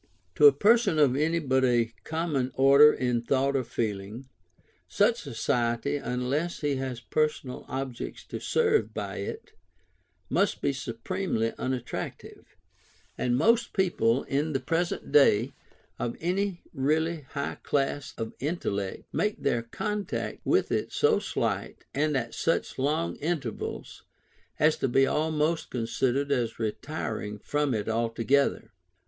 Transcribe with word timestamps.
To 0.33 0.47
a 0.47 0.51
person 0.51 0.97
of 0.97 1.15
any 1.15 1.37
but 1.37 1.57
a 1.63 1.67
very 1.67 1.95
common 2.03 2.51
order 2.55 2.91
in 2.91 3.21
thought 3.21 3.55
or 3.55 3.63
feeling, 3.63 4.27
such 4.87 5.21
society, 5.21 5.95
unless 5.97 6.61
he 6.61 6.77
has 6.77 6.99
personal 6.99 7.65
objects 7.67 8.25
to 8.29 8.39
serve 8.39 8.95
by 8.95 9.17
it, 9.17 9.51
must 10.27 10.59
be 10.59 10.73
supremely 10.73 11.53
unattractive: 11.59 12.47
and 13.15 13.37
most 13.37 13.73
people, 13.73 14.23
in 14.23 14.53
the 14.53 14.59
present 14.59 15.11
day, 15.11 15.51
of 15.99 16.17
any 16.19 16.63
really 16.73 17.27
high 17.33 17.59
class 17.61 18.15
of 18.17 18.33
intellect, 18.39 19.03
make 19.13 19.43
their 19.43 19.61
contact 19.61 20.39
with 20.43 20.71
it 20.71 20.91
so 20.91 21.19
slight, 21.19 21.85
and 21.93 22.17
at 22.17 22.33
such 22.33 22.79
long 22.79 23.17
intervals, 23.17 24.01
as 24.57 24.77
to 24.77 24.87
be 24.87 25.05
almost 25.05 25.69
considered 25.69 26.31
as 26.31 26.57
retiring 26.57 27.37
from 27.37 27.75
it 27.75 27.87
altogether. 27.87 28.71